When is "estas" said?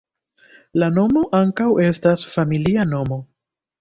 1.89-2.25